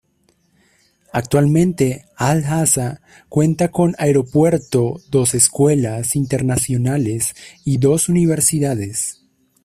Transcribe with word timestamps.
Actualmente 1.13 2.05
Al-Hasa 2.15 3.01
cuenta 3.29 3.69
con 3.69 3.93
aeropuerto, 3.99 4.99
dos 5.11 5.35
escuelas 5.35 6.15
internacionales 6.15 7.35
y 7.65 7.77
dos 7.77 8.09
universidades. 8.09 9.21